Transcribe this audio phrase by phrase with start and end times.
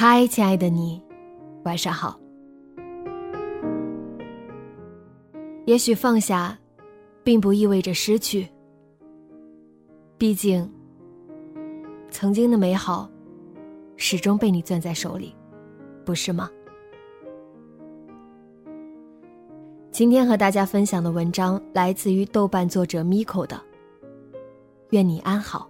[0.00, 1.02] 嗨，亲爱的你，
[1.64, 2.20] 晚上好。
[5.66, 6.56] 也许放下，
[7.24, 8.48] 并不意味着失去。
[10.16, 10.70] 毕竟，
[12.12, 13.10] 曾经的美好，
[13.96, 15.34] 始终被你攥在手里，
[16.04, 16.48] 不是吗？
[19.90, 23.60] 今天和大家分享的文章来自于豆瓣作者 Miko 的。
[24.90, 25.68] 愿你安好。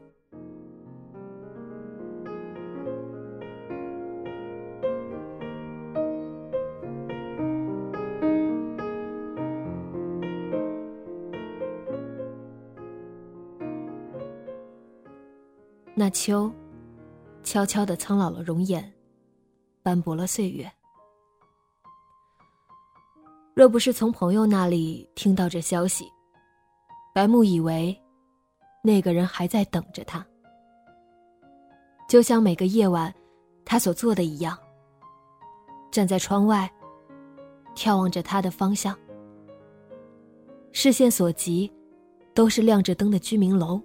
[15.99, 16.49] 那秋，
[17.43, 18.95] 悄悄的苍老了容颜，
[19.83, 20.71] 斑驳了岁月。
[23.53, 26.05] 若不是从朋友那里听到这消息，
[27.13, 28.01] 白木以为，
[28.81, 30.25] 那个人还在等着他。
[32.09, 33.13] 就像每个夜晚，
[33.65, 34.57] 他所做的一样，
[35.91, 36.73] 站在窗外，
[37.75, 38.97] 眺望着他的方向。
[40.71, 41.69] 视线所及，
[42.35, 43.83] 都是亮着灯的居民楼。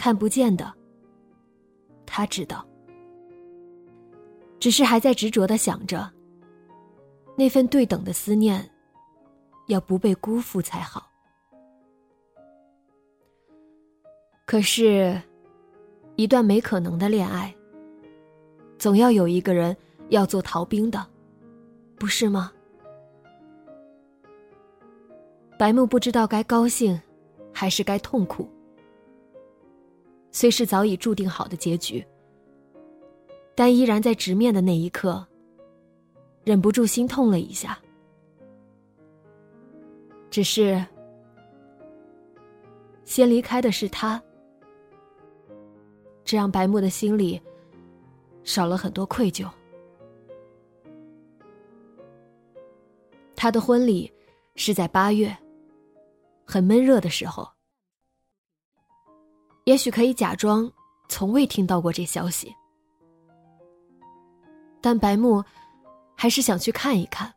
[0.00, 0.72] 看不见的，
[2.06, 2.66] 他知道，
[4.58, 6.10] 只是还在执着的想着，
[7.36, 8.66] 那份对等的思念，
[9.66, 11.06] 要不被辜负才好。
[14.46, 15.20] 可是，
[16.16, 17.54] 一段没可能的恋爱，
[18.78, 19.76] 总要有一个人
[20.08, 21.06] 要做逃兵的，
[21.98, 22.50] 不是吗？
[25.58, 26.98] 白木不知道该高兴，
[27.52, 28.48] 还是该痛苦。
[30.32, 32.06] 虽是早已注定好的结局，
[33.54, 35.26] 但依然在直面的那一刻，
[36.44, 37.78] 忍不住心痛了一下。
[40.30, 40.84] 只是，
[43.04, 44.22] 先离开的是他，
[46.24, 47.40] 这让白木的心里
[48.44, 49.48] 少了很多愧疚。
[53.34, 54.12] 他的婚礼
[54.54, 55.36] 是在八月，
[56.44, 57.48] 很闷热的时候。
[59.64, 60.70] 也许可以假装
[61.08, 62.54] 从未听到过这消息，
[64.80, 65.42] 但白木
[66.16, 67.32] 还是想去看一看。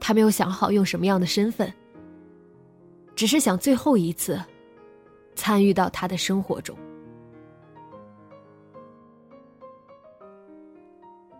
[0.00, 1.72] 他没有想好用什么样的身份，
[3.14, 4.40] 只是想最后一次
[5.36, 6.76] 参与到他的生活中。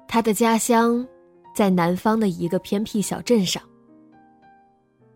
[0.07, 1.05] 他的家乡
[1.55, 3.63] 在南方的一个偏僻小镇上。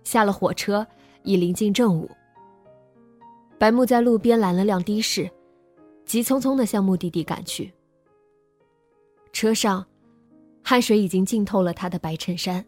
[0.03, 0.87] 下了火车，
[1.23, 2.11] 已临近正午。
[3.59, 5.31] 白木在路边拦了辆的士，
[6.05, 7.73] 急匆匆的向目的地赶去。
[9.33, 9.87] 车上，
[10.63, 12.65] 汗水已经浸透了他的白衬衫。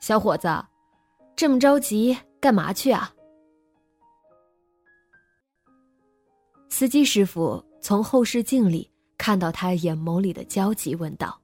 [0.00, 0.48] 小伙子，
[1.36, 3.14] 这么着急干嘛去啊？
[6.68, 11.40] 司机师傅从后视镜里看到他眼眸里的焦急，问道：“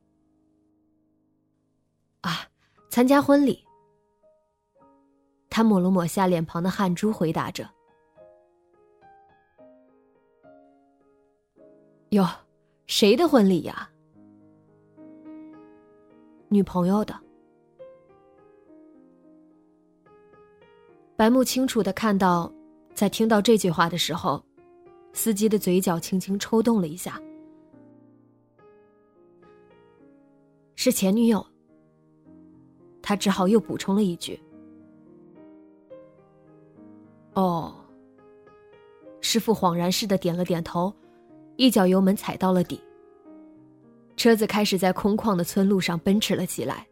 [2.22, 2.48] 啊，
[2.90, 3.64] 参加婚礼。”
[5.50, 7.68] 他抹了抹下脸庞的汗珠，回答着
[12.10, 12.24] ：“哟，
[12.86, 13.90] 谁的婚礼呀？
[16.48, 17.14] 女朋友的。”
[21.16, 22.50] 白木清楚的看到，
[22.94, 24.42] 在听到这句话的时候，
[25.12, 27.20] 司机的嘴角轻轻抽动了一下。
[30.76, 31.44] 是前女友。
[33.02, 34.40] 他只好又补充了一句。
[37.34, 37.74] 哦。
[39.20, 40.92] 师傅恍然似的点了点头，
[41.56, 42.80] 一脚油门踩到了底。
[44.16, 46.86] 车子开始在空旷的村路上奔驰了起来。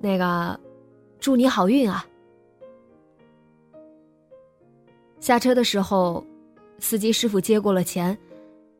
[0.00, 0.58] 那个，
[1.18, 2.06] 祝你好运啊！
[5.18, 6.24] 下车的时候，
[6.78, 8.16] 司机师傅接过了钱，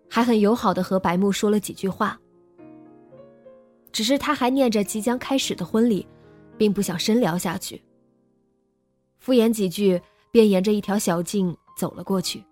[0.09, 2.19] 还很友好的和白木说了几句话。
[3.91, 6.07] 只是他还念着即将开始的婚礼，
[6.57, 7.83] 并不想深聊下去。
[9.19, 10.01] 敷衍几句，
[10.31, 12.45] 便沿着一条小径走了过去。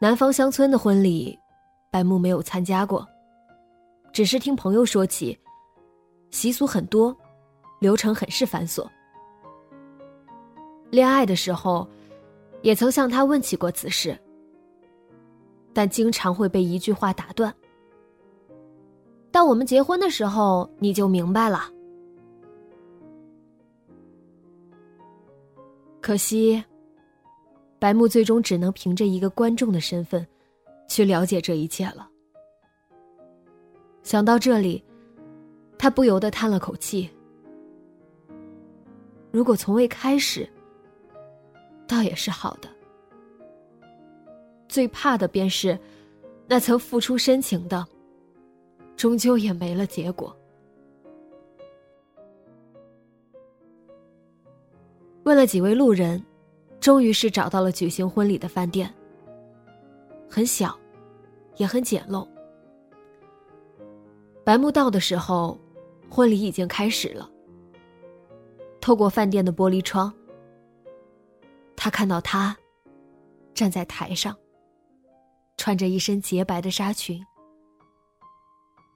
[0.00, 1.38] 南方乡村的婚礼，
[1.90, 3.06] 白木没有参加过，
[4.12, 5.38] 只是听朋友说起，
[6.30, 7.16] 习俗很多，
[7.80, 8.84] 流程很是繁琐。
[10.90, 11.88] 恋爱的时候，
[12.62, 14.18] 也曾向他问起过此事，
[15.72, 17.54] 但经常会被一句话打断。
[19.30, 21.70] 到我们结婚的时候，你就明白了。
[26.02, 26.62] 可惜，
[27.78, 30.26] 白木最终只能凭着一个观众的身份，
[30.88, 32.10] 去了解这一切了。
[34.02, 34.82] 想到这里，
[35.78, 37.08] 他不由得叹了口气。
[39.30, 40.46] 如果从未开始，
[41.86, 42.68] 倒也是好的。
[44.68, 45.78] 最怕的便是，
[46.48, 47.86] 那曾付出深情的，
[48.96, 50.36] 终究也没了结果。
[55.42, 56.24] 了几位路人，
[56.78, 58.92] 终于是找到了举行婚礼的饭店。
[60.30, 60.78] 很小，
[61.56, 62.24] 也很简陋。
[64.44, 65.58] 白木到的时候，
[66.08, 67.28] 婚礼已经开始了。
[68.80, 70.14] 透过饭店的玻璃窗。
[71.74, 72.56] 他看到她
[73.52, 74.36] 站在台上，
[75.56, 77.20] 穿着一身洁白的纱裙，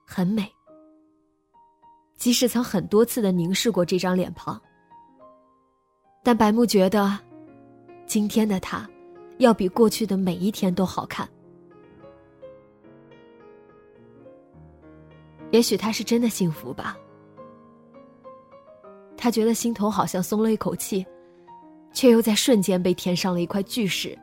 [0.05, 0.49] 很美。
[2.15, 4.59] 即使曾很多次的凝视过这张脸庞，
[6.27, 7.17] 但白木觉得，
[8.05, 8.85] 今天的他，
[9.37, 11.25] 要比过去的每一天都好看。
[15.51, 16.97] 也许他是真的幸福吧。
[19.15, 21.05] 他觉得心头好像松了一口气。
[21.93, 24.15] 却又在瞬间被填上了一块巨石。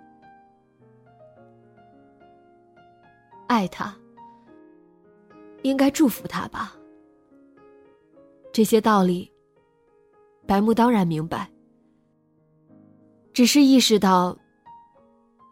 [3.48, 3.96] 爱他，
[5.62, 6.76] 应该祝福他吧。
[8.52, 9.32] 这些道理，
[10.46, 11.50] 白木当然明白。
[13.34, 14.34] 只是意识到，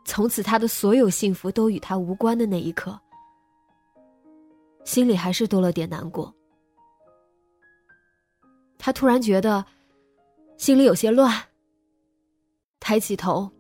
[0.05, 2.97] 从此他的所有幸福都与他无关的那一刻，
[4.85, 6.33] 心里还是多了点难过。
[8.79, 9.65] 他突然觉得，
[10.57, 11.31] 心里有些乱。
[12.79, 13.51] 抬起头，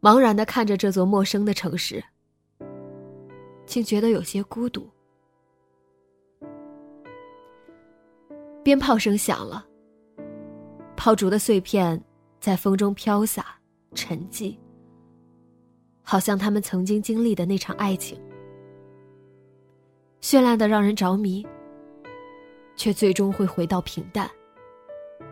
[0.00, 2.02] 茫然的看着这座陌生的城市，
[3.66, 4.88] 竟觉得有些孤独。
[8.62, 9.66] 鞭炮声响了，
[10.96, 12.02] 炮竹的碎片
[12.44, 13.58] 在风中飘洒，
[13.94, 14.54] 沉寂，
[16.02, 18.20] 好像他们曾经经历的那场爱情，
[20.20, 21.42] 绚烂的让人着迷，
[22.76, 24.30] 却最终会回到平淡，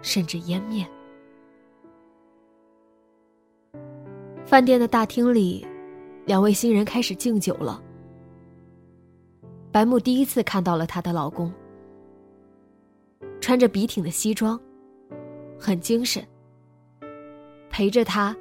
[0.01, 0.89] 甚至湮灭。
[4.47, 5.67] 饭店的大厅里，
[6.25, 7.83] 两位新人开始敬酒了。
[9.71, 11.53] 白木第一次看到了她的老公，
[13.39, 14.59] 穿着笔挺的西装，
[15.61, 16.27] 很精神。
[17.73, 18.37] 陪着他，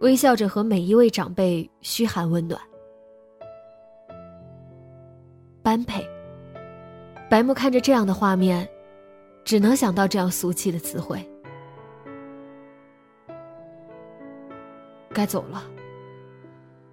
[0.00, 2.60] 微笑着和每一位长辈嘘寒问暖。
[5.62, 6.04] 般配。
[7.30, 8.68] 白木看着这样的画面，
[9.44, 11.24] 只能想到这样俗气的词汇。
[15.10, 15.62] 该走了。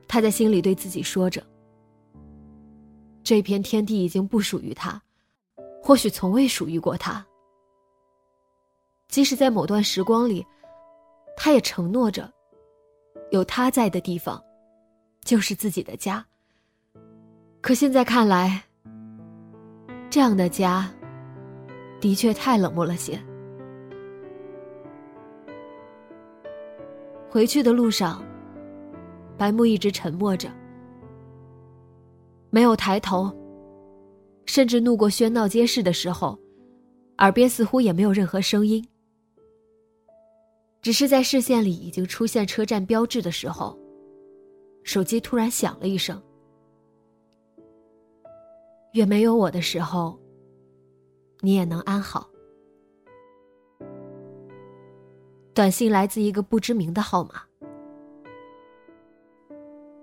[0.08, 1.44] 他在心里对自己说着
[3.24, 5.02] ：“这片天地已经不属于他，
[5.82, 7.26] 或许从未属于过他。
[9.08, 10.46] 即使在某段时光里，
[11.42, 12.30] 他也承诺着，
[13.32, 14.44] 有他在的地方，
[15.24, 16.24] 就是自己的家。
[17.62, 18.62] 可现在看来，
[20.10, 20.92] 这样的家，
[22.02, 23.18] 的确太冷漠了些。”
[27.32, 28.22] 回去的路上，
[29.38, 30.50] 白木一直沉默着，
[32.50, 33.34] 没有抬头，
[34.46, 36.38] 甚至路过喧闹街市的时候，
[37.20, 38.86] 耳边似乎也没有任何声音。
[40.82, 43.78] 只是在视线里已经出现车站标志的时候，
[44.84, 46.22] 手机突然响了一声。
[48.94, 50.18] 愿没有我的时候，
[51.42, 52.30] 你也能安好。
[55.54, 57.42] 短信来自一个不知名的号码。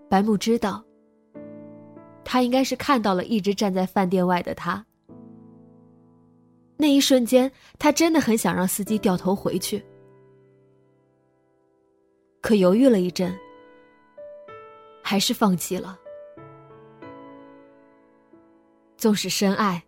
[0.09, 0.85] 白木知道，
[2.23, 4.85] 他应该是看到了一直站在饭店外的他。
[6.77, 9.83] 那一瞬间，他真的很想让司机掉头回去，
[12.47, 13.37] 可犹豫了一阵，
[15.03, 15.99] 还是放弃了。
[18.97, 19.83] 纵使深爱，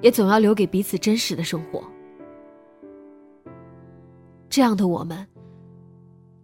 [0.00, 1.82] 也总要留给彼此真实的生活。
[4.48, 5.26] 这样的我们，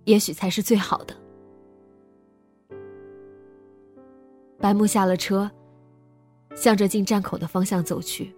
[0.02, 1.14] 也许才是最好的。
[4.58, 5.48] 白木下了车，
[6.56, 8.34] 向着进站口的方向走去，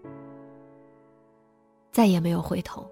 [1.90, 2.86] 再也没有回头。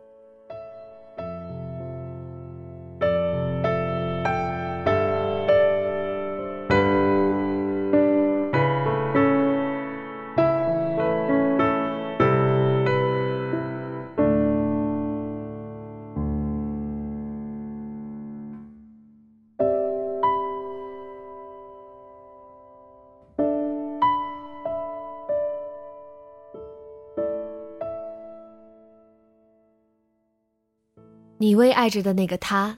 [31.46, 32.76] 你为爱着的那个他，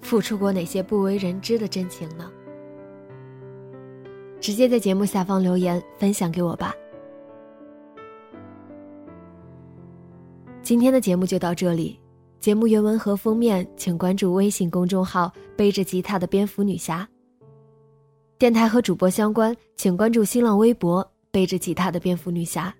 [0.00, 2.30] 付出过哪些不为人知的真情呢？
[4.40, 6.72] 直接在节目下方留言分享给我吧。
[10.62, 11.98] 今天的节目就到这里，
[12.38, 17.08] 节目原文和封面请关注微信公众号“背着吉他的蝙蝠女侠”。
[18.38, 22.72] 电台和主播相关，请关注新浪微博“背着吉他的蝙蝠女侠”。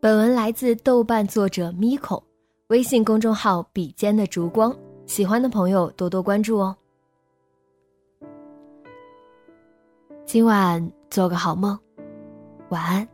[0.00, 2.22] 本文来自豆瓣作者 Miko，
[2.68, 4.72] 微信公众号“笔尖的烛光”，
[5.06, 6.76] 喜欢的朋友多多关注哦。
[10.24, 11.76] 今晚做个好梦，
[12.68, 13.08] 晚安。